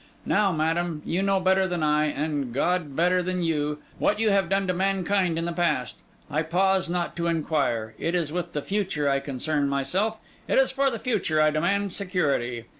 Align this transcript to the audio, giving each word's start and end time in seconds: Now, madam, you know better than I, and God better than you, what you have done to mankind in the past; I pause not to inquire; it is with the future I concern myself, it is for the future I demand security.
Now, 0.25 0.51
madam, 0.51 1.03
you 1.05 1.21
know 1.21 1.39
better 1.39 1.67
than 1.67 1.83
I, 1.83 2.05
and 2.05 2.51
God 2.55 2.95
better 2.95 3.21
than 3.21 3.43
you, 3.43 3.77
what 3.99 4.19
you 4.19 4.31
have 4.31 4.49
done 4.49 4.65
to 4.65 4.73
mankind 4.73 5.37
in 5.37 5.45
the 5.45 5.53
past; 5.53 6.01
I 6.27 6.41
pause 6.41 6.89
not 6.89 7.15
to 7.17 7.27
inquire; 7.27 7.93
it 7.99 8.15
is 8.15 8.31
with 8.33 8.53
the 8.53 8.63
future 8.63 9.07
I 9.07 9.19
concern 9.19 9.69
myself, 9.69 10.19
it 10.47 10.57
is 10.57 10.71
for 10.71 10.89
the 10.89 10.97
future 10.97 11.39
I 11.39 11.51
demand 11.51 11.91
security. 11.93 12.65